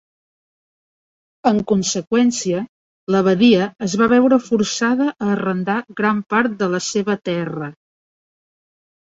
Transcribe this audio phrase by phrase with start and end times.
[1.49, 2.61] En conseqüència,
[3.15, 7.73] l'abadia es va veure forçada a arrendar gran part de la seva terra.